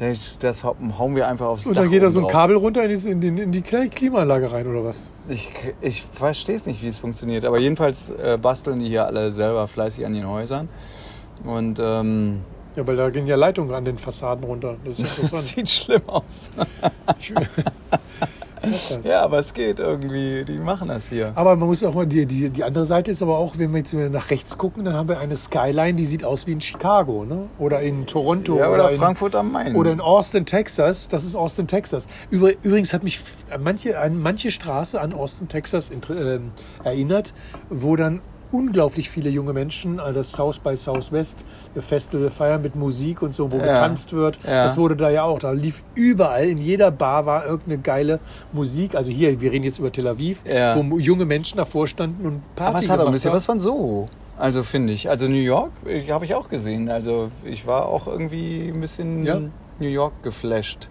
Das, 0.00 0.32
das 0.38 0.64
hauen 0.64 1.14
wir 1.14 1.28
einfach 1.28 1.44
aufs 1.44 1.66
Und 1.66 1.76
Dach 1.76 1.82
dann 1.82 1.90
geht 1.90 2.02
da 2.02 2.08
so 2.08 2.20
ein 2.20 2.22
drauf. 2.22 2.32
Kabel 2.32 2.56
runter 2.56 2.82
in 2.84 3.20
die, 3.20 3.28
in, 3.28 3.52
die, 3.52 3.60
Klimaanlage 3.60 4.50
rein 4.50 4.66
oder 4.66 4.82
was? 4.82 5.10
Ich, 5.28 5.50
ich 5.82 6.06
verstehe 6.10 6.56
es 6.56 6.64
nicht, 6.64 6.82
wie 6.82 6.86
es 6.86 6.96
funktioniert. 6.96 7.44
Aber 7.44 7.58
jedenfalls 7.58 8.08
äh, 8.10 8.38
basteln 8.40 8.78
die 8.78 8.86
hier 8.86 9.04
alle 9.04 9.30
selber 9.30 9.68
fleißig 9.68 10.06
an 10.06 10.14
ihren 10.14 10.30
Häusern. 10.30 10.70
Und 11.44 11.78
ähm, 11.80 12.40
Ja, 12.76 12.86
weil 12.86 12.96
da 12.96 13.10
gehen 13.10 13.26
ja 13.26 13.36
Leitungen 13.36 13.74
an 13.74 13.84
den 13.84 13.98
Fassaden 13.98 14.42
runter. 14.42 14.76
Das 14.86 14.98
ist 14.98 15.02
das 15.18 15.18
interessant. 15.18 15.44
sieht 15.44 15.68
schlimm 15.68 16.08
aus. 16.08 16.50
Ja, 19.02 19.22
aber 19.22 19.38
es 19.38 19.54
geht 19.54 19.78
irgendwie. 19.80 20.44
Die 20.44 20.58
machen 20.58 20.88
das 20.88 21.08
hier. 21.08 21.32
Aber 21.34 21.56
man 21.56 21.68
muss 21.68 21.82
auch 21.84 21.94
mal, 21.94 22.06
die, 22.06 22.26
die, 22.26 22.50
die 22.50 22.64
andere 22.64 22.84
Seite 22.86 23.10
ist 23.10 23.22
aber 23.22 23.38
auch, 23.38 23.58
wenn 23.58 23.72
wir 23.72 23.78
jetzt 23.78 23.92
nach 23.94 24.30
rechts 24.30 24.58
gucken, 24.58 24.84
dann 24.84 24.94
haben 24.94 25.08
wir 25.08 25.18
eine 25.18 25.36
Skyline, 25.36 25.94
die 25.94 26.04
sieht 26.04 26.24
aus 26.24 26.46
wie 26.46 26.52
in 26.52 26.60
Chicago, 26.60 27.24
ne? 27.24 27.48
Oder 27.58 27.80
in 27.80 28.06
Toronto. 28.06 28.56
Ja, 28.58 28.68
oder 28.70 28.90
in, 28.90 28.98
Frankfurt 28.98 29.34
am 29.34 29.52
Main. 29.52 29.74
Oder 29.74 29.92
in 29.92 30.00
Austin, 30.00 30.46
Texas. 30.46 31.08
Das 31.08 31.24
ist 31.24 31.34
Austin, 31.36 31.66
Texas. 31.66 32.06
Übr- 32.30 32.56
Übrigens 32.62 32.92
hat 32.92 33.02
mich 33.02 33.20
manche, 33.62 33.98
an 33.98 34.20
manche 34.20 34.50
Straße 34.50 35.00
an 35.00 35.12
Austin, 35.14 35.48
Texas 35.48 35.90
ähm, 35.90 36.52
erinnert, 36.84 37.34
wo 37.70 37.96
dann 37.96 38.20
unglaublich 38.52 39.08
viele 39.10 39.30
junge 39.30 39.52
Menschen 39.52 39.98
äh, 39.98 40.12
das 40.12 40.32
South 40.32 40.58
by 40.58 40.76
Southwest 40.76 41.44
Festival 41.78 42.30
feiern 42.30 42.62
mit 42.62 42.74
Musik 42.76 43.22
und 43.22 43.34
so, 43.34 43.50
wo 43.52 43.56
Ja. 43.56 43.62
getanzt 43.74 44.12
wird. 44.12 44.38
Ja. 44.44 44.64
Das 44.64 44.76
wurde 44.76 44.96
da 44.96 45.10
ja 45.10 45.22
auch. 45.24 45.38
Da 45.38 45.52
lief 45.52 45.82
überall, 45.94 46.48
in 46.48 46.58
jeder 46.58 46.90
Bar 46.90 47.26
war 47.26 47.44
irgendeine 47.46 47.78
geile 47.78 48.20
Musik. 48.52 48.94
Also 48.94 49.10
hier, 49.10 49.40
wir 49.40 49.52
reden 49.52 49.64
jetzt 49.64 49.78
über 49.78 49.92
Tel 49.92 50.06
Aviv, 50.08 50.42
Ja. 50.46 50.76
wo 50.76 50.98
junge 50.98 51.24
Menschen 51.26 51.56
davor 51.58 51.86
standen 51.86 52.26
und 52.26 52.54
Party 52.56 52.70
Aber 52.70 52.78
es 52.80 52.90
hat 52.90 53.00
auch 53.00 53.06
ein 53.06 53.12
bisschen 53.12 53.30
haben. 53.30 53.36
was 53.36 53.46
von 53.46 53.58
so. 53.58 54.08
Also 54.36 54.62
finde 54.62 54.92
ich. 54.92 55.10
Also 55.10 55.26
New 55.28 55.34
York 55.34 55.70
äh, 55.86 56.10
habe 56.10 56.24
ich 56.24 56.34
auch 56.34 56.48
gesehen. 56.48 56.88
Also 56.88 57.30
ich 57.44 57.66
war 57.66 57.86
auch 57.86 58.06
irgendwie 58.06 58.68
ein 58.74 58.80
bisschen. 58.80 59.50
New 59.78 59.88
York 59.88 60.22
geflasht. 60.22 60.88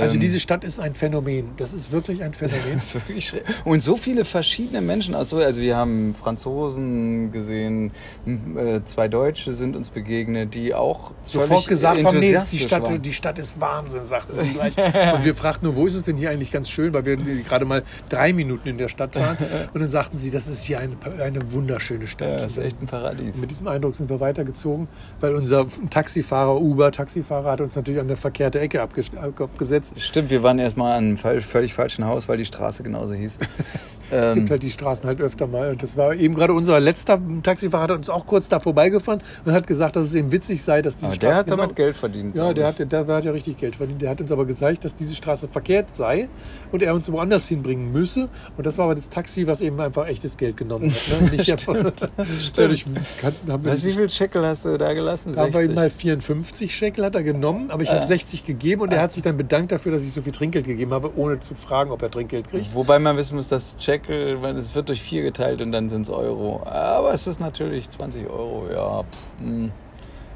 Also 0.00 0.14
Ähm, 0.14 0.20
diese 0.20 0.40
Stadt 0.40 0.62
ist 0.64 0.78
ein 0.80 0.94
Phänomen. 0.94 1.50
Das 1.56 1.72
ist 1.72 1.90
wirklich 1.92 2.22
ein 2.22 2.34
Phänomen. 2.34 2.56
Das 2.76 2.86
ist 2.86 2.94
wirklich 2.94 3.26
schräg. 3.28 3.42
Und 3.64 3.82
so 3.82 3.96
viele 3.96 4.24
verschiedene 4.24 4.80
Menschen. 4.80 5.14
Also, 5.14 5.38
also 5.38 5.60
wir 5.60 5.76
haben 5.76 6.14
Franzosen 6.14 7.32
gesehen, 7.32 7.90
äh, 8.26 8.80
zwei 8.84 9.08
Deutsche 9.08 9.52
sind 9.52 9.74
uns 9.76 9.90
begegnet, 9.90 10.54
die 10.54 10.74
auch 10.74 11.12
sofort 11.26 11.66
gesagt 11.66 12.02
haben, 12.04 12.18
nee, 12.18 12.36
die 12.50 12.58
Stadt, 12.58 12.82
waren. 12.84 13.02
die 13.02 13.12
Stadt 13.12 13.38
ist 13.38 13.60
Wahnsinn, 13.60 14.04
sagten 14.04 14.38
sie 14.38 14.50
gleich. 14.50 14.76
Und 15.14 15.24
wir 15.24 15.34
fragten 15.34 15.66
nur, 15.68 15.76
wo 15.76 15.86
ist 15.86 15.94
es 15.94 16.02
denn 16.02 16.16
hier 16.16 16.30
eigentlich 16.30 16.50
ganz 16.50 16.68
schön, 16.68 16.92
weil 16.94 17.04
wir 17.04 17.16
gerade 17.16 17.64
mal 17.64 17.82
drei 18.08 18.32
Minuten 18.32 18.68
in 18.68 18.78
der 18.78 18.88
Stadt 18.88 19.14
waren. 19.16 19.36
Und 19.74 19.80
dann 19.80 19.90
sagten 19.90 20.16
sie, 20.16 20.30
das 20.30 20.46
ist 20.46 20.62
hier 20.62 20.78
eine, 20.80 20.94
eine 21.22 21.52
wunderschöne 21.52 22.06
Stadt. 22.06 22.28
Ja, 22.28 22.36
das 22.40 22.52
ist 22.52 22.58
echt 22.64 22.82
ein 22.82 22.86
Paradies. 22.86 23.34
Und 23.36 23.40
mit 23.42 23.50
diesem 23.50 23.68
Eindruck 23.68 23.94
sind 23.96 24.10
wir 24.10 24.20
weitergezogen, 24.20 24.88
weil 25.20 25.34
unser 25.34 25.66
Taxifahrer, 25.90 26.60
Uber-Taxifahrer, 26.60 27.50
hat 27.52 27.60
uns 27.60 27.76
natürlich 27.76 28.00
an 28.00 28.08
der 28.08 28.16
verkehrte 28.16 28.60
Ecke 28.60 28.82
abges- 28.82 29.16
abgesetzt. 29.16 29.85
Stimmt, 29.98 30.30
wir 30.30 30.42
waren 30.42 30.58
erstmal 30.58 30.96
an 30.96 31.18
einem 31.22 31.42
völlig 31.42 31.74
falschen 31.74 32.04
Haus, 32.04 32.28
weil 32.28 32.38
die 32.38 32.44
Straße 32.44 32.82
genauso 32.82 33.14
hieß. 33.14 33.38
Es 34.10 34.34
gibt 34.34 34.46
ähm, 34.46 34.50
halt 34.50 34.62
die 34.62 34.70
Straßen 34.70 35.04
halt 35.04 35.20
öfter 35.20 35.46
mal. 35.46 35.70
Und 35.70 35.82
das 35.82 35.96
war 35.96 36.14
eben 36.14 36.34
gerade 36.34 36.52
unser 36.52 36.78
letzter 36.80 37.20
Taxifahrer, 37.42 37.84
hat 37.84 37.90
uns 37.90 38.10
auch 38.10 38.26
kurz 38.26 38.48
da 38.48 38.60
vorbeigefahren 38.60 39.20
und 39.44 39.52
hat 39.52 39.66
gesagt, 39.66 39.96
dass 39.96 40.06
es 40.06 40.14
eben 40.14 40.32
witzig 40.32 40.62
sei, 40.62 40.82
dass 40.82 40.96
diese 40.96 41.08
aber 41.08 41.16
der 41.16 41.26
Straße 41.28 41.38
hat 41.40 41.50
damit 41.50 41.76
Geld 41.76 41.96
verdient. 41.96 42.36
Ja, 42.36 42.52
der 42.52 42.68
hat, 42.68 42.78
der, 42.78 42.86
der 42.86 43.06
hat 43.06 43.24
ja 43.24 43.32
richtig 43.32 43.58
Geld 43.58 43.76
verdient. 43.76 44.02
Der 44.02 44.10
hat 44.10 44.20
uns 44.20 44.30
aber 44.30 44.44
gesagt, 44.44 44.84
dass 44.84 44.94
diese 44.94 45.14
Straße 45.14 45.48
verkehrt 45.48 45.94
sei 45.94 46.28
und 46.72 46.82
er 46.82 46.94
uns 46.94 47.10
woanders 47.10 47.48
hinbringen 47.48 47.92
müsse. 47.92 48.28
Und 48.56 48.66
das 48.66 48.78
war 48.78 48.86
aber 48.86 48.94
das 48.94 49.08
Taxi, 49.08 49.46
was 49.46 49.60
eben 49.60 49.80
einfach 49.80 50.06
echtes 50.06 50.36
Geld 50.36 50.56
genommen 50.56 50.90
hat. 50.90 51.20
Ne? 51.20 51.30
Nicht 51.36 51.60
stimmt, 51.60 52.08
Dadurch 52.54 52.84
kann, 53.20 53.32
haben 53.48 53.64
wir 53.64 53.72
Weißt 53.72 53.84
du, 53.84 53.88
wie 53.88 53.92
viel 53.92 54.10
Scheckel 54.10 54.46
hast 54.46 54.64
du 54.64 54.76
da 54.76 54.92
gelassen? 54.92 55.32
da 55.34 55.42
haben 55.42 55.52
wir 55.52 55.60
60? 55.60 55.74
mal 55.74 55.90
54 55.90 56.74
Shekel 56.74 57.04
hat 57.04 57.14
er 57.14 57.22
genommen, 57.22 57.70
aber 57.70 57.82
ich 57.82 57.90
habe 57.90 58.04
60 58.04 58.44
gegeben 58.44 58.82
und 58.82 58.92
er 58.92 59.00
hat 59.00 59.12
sich 59.12 59.22
dann 59.22 59.36
bedankt 59.36 59.72
dafür, 59.72 59.92
dass 59.92 60.02
ich 60.02 60.12
so 60.12 60.22
viel 60.22 60.32
Trinkgeld 60.32 60.66
gegeben 60.66 60.92
habe, 60.92 61.12
ohne 61.16 61.40
zu 61.40 61.54
fragen, 61.54 61.90
ob 61.90 62.02
er 62.02 62.10
Trinkgeld 62.10 62.48
kriegt. 62.48 62.74
Wobei 62.74 62.98
man 62.98 63.16
wissen 63.16 63.36
muss, 63.36 63.48
dass 63.48 63.76
Scheckel, 63.96 64.42
weil 64.42 64.56
es 64.56 64.74
wird 64.74 64.88
durch 64.88 65.00
vier 65.02 65.22
geteilt 65.22 65.62
und 65.62 65.72
dann 65.72 65.88
sind 65.88 66.02
es 66.02 66.10
Euro. 66.10 66.62
Aber 66.64 67.12
es 67.12 67.26
ist 67.26 67.40
natürlich 67.40 67.88
20 67.88 68.28
Euro, 68.28 68.66
ja. 68.72 69.02
Pff, 69.02 69.40
hm. 69.40 69.72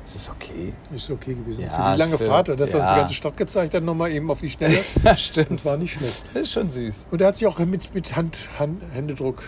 es 0.02 0.16
ist 0.16 0.30
okay. 0.30 0.72
Ist 0.94 1.10
okay 1.10 1.34
gewesen. 1.34 1.64
Ja, 1.64 1.70
für 1.70 1.92
die 1.92 1.98
lange 1.98 2.18
für- 2.18 2.24
Fahrt, 2.24 2.48
dass 2.48 2.74
er 2.74 2.80
uns 2.80 2.90
die 2.90 2.96
ganze 2.96 3.14
Stadt 3.14 3.36
gezeigt 3.36 3.74
hat, 3.74 3.82
nochmal 3.82 4.10
eben 4.12 4.30
auf 4.30 4.40
die 4.40 4.48
Schnelle. 4.48 4.78
Ja, 5.04 5.16
stimmt. 5.16 5.52
Das 5.52 5.64
war 5.66 5.76
nicht 5.76 5.92
schlecht. 5.92 6.24
Das 6.32 6.42
ist 6.44 6.52
schon 6.52 6.70
süß. 6.70 7.06
Und 7.10 7.20
er 7.20 7.28
hat 7.28 7.36
sich 7.36 7.46
auch 7.46 7.58
mit, 7.58 7.94
mit 7.94 8.16
Hand, 8.16 8.48
Hand, 8.58 8.82
Händedruck 8.94 9.42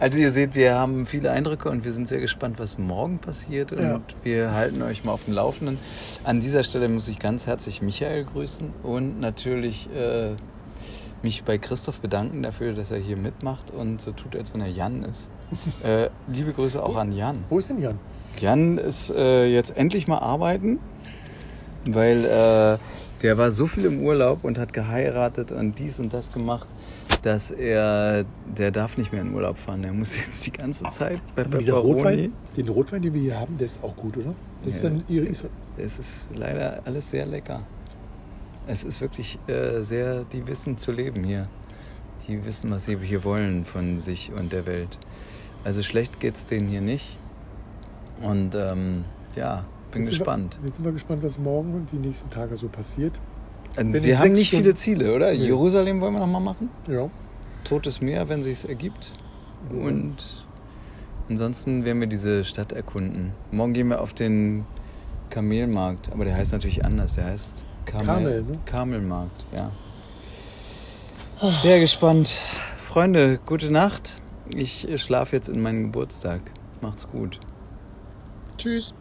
Also 0.00 0.18
ihr 0.18 0.32
seht, 0.32 0.54
wir 0.54 0.74
haben 0.74 1.06
viele 1.06 1.30
Eindrücke 1.30 1.68
und 1.68 1.84
wir 1.84 1.92
sind 1.92 2.08
sehr 2.08 2.20
gespannt, 2.20 2.58
was 2.58 2.78
morgen 2.78 3.18
passiert. 3.18 3.72
Und 3.72 3.82
Ja. 3.82 4.00
wir 4.22 4.52
halten 4.54 4.80
euch 4.82 5.04
mal 5.04 5.12
auf 5.12 5.24
dem 5.24 5.34
Laufenden. 5.34 5.78
An 6.24 6.40
dieser 6.40 6.64
Stelle 6.64 6.88
muss 6.88 7.06
ich 7.08 7.18
ganz 7.18 7.46
herzlich 7.46 7.82
Michael 7.82 8.24
grüßen 8.24 8.70
und 8.82 9.20
natürlich 9.20 9.88
äh, 9.94 10.30
mich 11.22 11.44
bei 11.44 11.58
Christoph 11.58 12.00
bedanken 12.00 12.42
dafür, 12.42 12.72
dass 12.72 12.90
er 12.90 12.98
hier 12.98 13.16
mitmacht 13.16 13.70
und 13.70 14.00
so 14.00 14.12
tut, 14.12 14.36
als 14.36 14.52
wenn 14.54 14.60
er 14.60 14.68
Jan 14.68 15.02
ist. 15.04 15.30
äh, 15.84 16.08
liebe 16.28 16.52
Grüße 16.52 16.82
auch 16.82 16.96
an 16.96 17.12
Jan. 17.12 17.44
Wo 17.48 17.58
ist 17.58 17.68
denn 17.70 17.80
Jan? 17.80 17.98
Jan 18.40 18.78
ist 18.78 19.10
äh, 19.10 19.46
jetzt 19.46 19.76
endlich 19.76 20.08
mal 20.08 20.18
arbeiten, 20.18 20.78
weil 21.84 22.24
äh, 22.24 22.78
der 23.22 23.38
war 23.38 23.50
so 23.52 23.66
viel 23.66 23.84
im 23.84 24.00
Urlaub 24.02 24.44
und 24.44 24.58
hat 24.58 24.72
geheiratet 24.72 25.52
und 25.52 25.78
dies 25.78 26.00
und 26.00 26.12
das 26.12 26.32
gemacht, 26.32 26.68
dass 27.22 27.52
er, 27.52 28.24
der 28.58 28.72
darf 28.72 28.96
nicht 28.96 29.12
mehr 29.12 29.20
in 29.22 29.32
Urlaub 29.32 29.58
fahren. 29.58 29.82
Der 29.82 29.92
muss 29.92 30.16
jetzt 30.16 30.44
die 30.44 30.50
ganze 30.52 30.84
Zeit 30.84 31.20
bei 31.36 31.44
Aber 31.44 31.58
dieser. 31.58 31.74
Rotwein, 31.74 32.32
den 32.56 32.68
Rotwein, 32.68 33.02
den 33.02 33.14
wir 33.14 33.20
hier 33.20 33.38
haben, 33.38 33.56
der 33.58 33.66
ist 33.66 33.82
auch 33.82 33.94
gut, 33.94 34.16
oder? 34.16 34.34
Das 34.64 34.74
ist 34.74 34.82
Ja. 34.82 34.90
dann 34.90 35.04
ihre 35.08 35.26
Is 35.26 35.46
Es 35.76 35.98
ist 35.98 36.26
leider 36.34 36.80
alles 36.84 37.10
sehr 37.10 37.26
lecker. 37.26 37.60
Es 38.66 38.84
ist 38.84 39.00
wirklich 39.00 39.38
äh, 39.48 39.80
sehr, 39.82 40.24
die 40.24 40.46
wissen 40.46 40.78
zu 40.78 40.92
leben 40.92 41.24
hier. 41.24 41.48
Die 42.28 42.44
wissen, 42.44 42.70
was 42.70 42.84
sie 42.84 42.96
hier 42.98 43.24
wollen 43.24 43.64
von 43.64 44.00
sich 44.00 44.30
und 44.32 44.52
der 44.52 44.66
Welt. 44.66 44.98
Also 45.64 45.82
schlecht 45.82 46.20
geht's 46.20 46.46
denen 46.46 46.68
hier 46.68 46.80
nicht. 46.80 47.16
Und 48.20 48.54
ähm, 48.54 49.04
ja, 49.34 49.64
bin 49.90 50.02
Jetzt 50.02 50.10
gespannt. 50.10 50.56
Wir, 50.60 50.66
jetzt 50.68 50.76
sind 50.76 50.84
wir 50.84 50.92
gespannt, 50.92 51.22
was 51.24 51.38
morgen 51.38 51.74
und 51.74 51.88
die 51.92 51.96
nächsten 51.96 52.30
Tage 52.30 52.56
so 52.56 52.68
passiert. 52.68 53.20
Ähm, 53.76 53.92
Wenn 53.92 54.04
Wir 54.04 54.18
haben 54.20 54.32
nicht 54.32 54.48
Stunden- 54.48 54.64
viele 54.64 54.74
Ziele, 54.76 55.14
oder? 55.14 55.32
Nee. 55.32 55.38
Jerusalem 55.46 56.00
wollen 56.00 56.14
wir 56.14 56.20
noch 56.20 56.26
mal 56.28 56.40
machen. 56.40 56.70
Ja. 56.88 57.10
Totes 57.64 58.00
Meer, 58.00 58.28
wenn 58.28 58.42
sich's 58.42 58.64
ergibt. 58.64 59.12
Und 59.70 60.44
ansonsten 61.28 61.84
werden 61.84 62.00
wir 62.00 62.06
diese 62.08 62.44
Stadt 62.44 62.72
erkunden. 62.72 63.32
Morgen 63.50 63.72
gehen 63.72 63.88
wir 63.88 64.00
auf 64.00 64.12
den 64.12 64.64
Kamelmarkt, 65.30 66.12
aber 66.12 66.24
der 66.24 66.36
heißt 66.36 66.52
natürlich 66.52 66.84
anders. 66.84 67.14
Der 67.14 67.24
heißt 67.26 67.52
Kamel, 67.84 68.06
Kamel, 68.06 68.42
ne? 68.42 68.58
Kamelmarkt, 68.66 69.44
ja. 69.52 69.70
Sehr 71.48 71.80
gespannt. 71.80 72.38
Freunde, 72.76 73.40
gute 73.44 73.70
Nacht. 73.70 74.16
Ich 74.54 74.86
schlafe 74.96 75.34
jetzt 75.36 75.48
in 75.48 75.60
meinen 75.60 75.84
Geburtstag. 75.84 76.40
Macht's 76.80 77.08
gut. 77.08 77.38
Tschüss. 78.58 78.94